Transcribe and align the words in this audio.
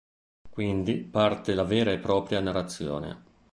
Quindi 0.49 0.97
parte 1.03 1.53
la 1.53 1.63
vera 1.63 1.91
e 1.91 1.99
propria 1.99 2.39
narrazione. 2.39 3.23